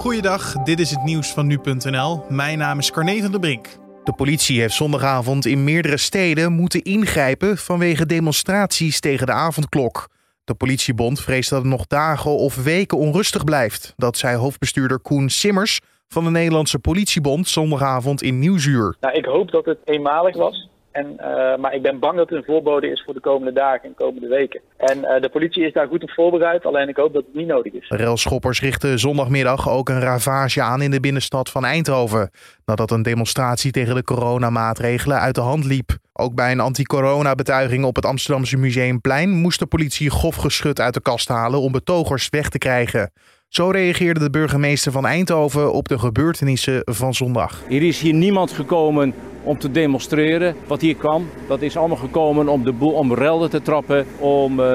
[0.00, 2.24] Goeiedag, dit is het nieuws van nu.nl.
[2.28, 3.66] Mijn naam is Carne van der Brink.
[4.04, 10.08] De politie heeft zondagavond in meerdere steden moeten ingrijpen vanwege demonstraties tegen de avondklok.
[10.44, 13.92] De politiebond vreest dat het nog dagen of weken onrustig blijft.
[13.96, 18.96] Dat zei hoofdbestuurder Koen Simmers van de Nederlandse Politiebond zondagavond in Nieuwsuur.
[19.00, 20.68] Nou, ik hoop dat het eenmalig was.
[20.92, 23.88] En, uh, maar ik ben bang dat het een voorbode is voor de komende dagen
[23.88, 24.60] en komende weken.
[24.76, 27.46] En uh, de politie is daar goed op voorbereid, alleen ik hoop dat het niet
[27.46, 27.88] nodig is.
[27.88, 32.30] Relschoppers richten zondagmiddag ook een ravage aan in de binnenstad van Eindhoven.
[32.64, 35.90] Nadat een demonstratie tegen de coronamaatregelen uit de hand liep.
[36.12, 41.02] Ook bij een anti-corona-betuiging op het Amsterdamse Museumplein moest de politie grof geschut uit de
[41.02, 43.10] kast halen om betogers weg te krijgen.
[43.50, 47.62] Zo reageerde de burgemeester van Eindhoven op de gebeurtenissen van zondag.
[47.68, 50.54] Er is hier niemand gekomen om te demonstreren.
[50.66, 54.52] Wat hier kwam, dat is allemaal gekomen om de boel om relden te trappen, om
[54.52, 54.66] uh,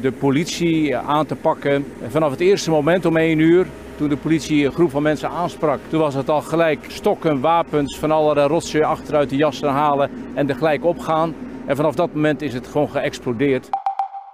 [0.00, 1.84] de politie aan te pakken.
[2.02, 5.28] En vanaf het eerste moment om 1 uur, toen de politie een groep van mensen
[5.28, 10.10] aansprak, toen was het al gelijk stokken, wapens, van allerlei rotzooi achteruit de jassen halen
[10.34, 11.34] en er gelijk opgaan.
[11.66, 13.68] En vanaf dat moment is het gewoon geëxplodeerd.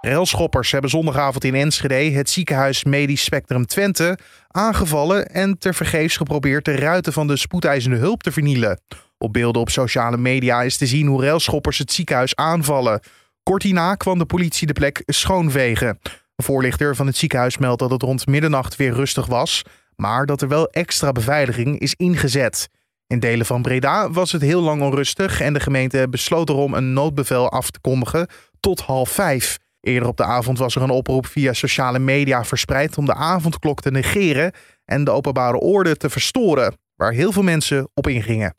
[0.09, 6.75] Railschoppers hebben zondagavond in Enschede het ziekenhuis Medisch Spectrum Twente aangevallen en tevergeefs geprobeerd de
[6.75, 8.81] ruiten van de spoedeisende hulp te vernielen.
[9.17, 12.99] Op beelden op sociale media is te zien hoe railschoppers het ziekenhuis aanvallen.
[13.43, 15.99] Kort hierna kwam de politie de plek schoonvegen.
[16.35, 19.61] Een voorlichter van het ziekenhuis meldt dat het rond middernacht weer rustig was,
[19.95, 22.69] maar dat er wel extra beveiliging is ingezet.
[23.07, 26.93] In delen van Breda was het heel lang onrustig en de gemeente besloot erom een
[26.93, 28.27] noodbevel af te kondigen
[28.59, 29.57] tot half vijf.
[29.81, 33.81] Eerder op de avond was er een oproep via sociale media verspreid om de avondklok
[33.81, 34.51] te negeren
[34.85, 38.53] en de openbare orde te verstoren, waar heel veel mensen op ingingen.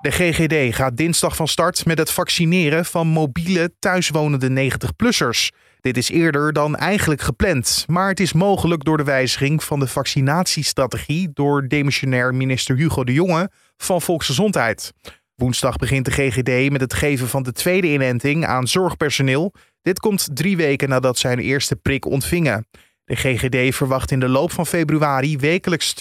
[0.00, 5.48] De GGD gaat dinsdag van start met het vaccineren van mobiele thuiswonende 90-plussers.
[5.80, 9.86] Dit is eerder dan eigenlijk gepland, maar het is mogelijk door de wijziging van de
[9.86, 14.92] vaccinatiestrategie door demissionair minister Hugo de Jonge van Volksgezondheid.
[15.34, 19.54] Woensdag begint de GGD met het geven van de tweede inenting aan zorgpersoneel.
[19.82, 22.66] Dit komt drie weken nadat zij een eerste prik ontvingen.
[23.04, 25.94] De GGD verwacht in de loop van februari wekelijks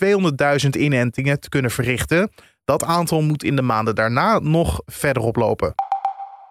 [0.63, 2.31] 200.000 inentingen te kunnen verrichten.
[2.65, 5.73] Dat aantal moet in de maanden daarna nog verder oplopen.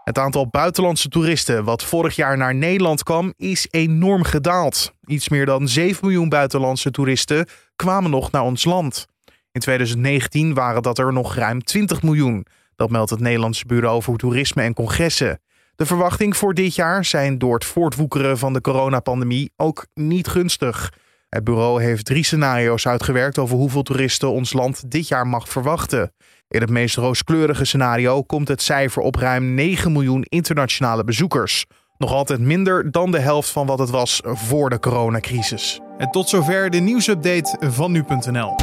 [0.04, 4.92] Het aantal buitenlandse toeristen wat vorig jaar naar Nederland kwam, is enorm gedaald.
[5.06, 9.06] Iets meer dan 7 miljoen buitenlandse toeristen kwamen nog naar ons land.
[9.52, 12.46] In 2019 waren dat er nog ruim 20 miljoen.
[12.76, 15.40] Dat meldt het Nederlandse Bureau voor Toerisme en Congressen.
[15.80, 20.92] De verwachting voor dit jaar zijn door het voortwoekeren van de coronapandemie ook niet gunstig.
[21.28, 26.12] Het bureau heeft drie scenario's uitgewerkt over hoeveel toeristen ons land dit jaar mag verwachten.
[26.48, 31.66] In het meest rooskleurige scenario komt het cijfer op ruim 9 miljoen internationale bezoekers.
[31.98, 35.80] Nog altijd minder dan de helft van wat het was voor de coronacrisis.
[35.98, 38.54] En tot zover de nieuwsupdate van nu.nl.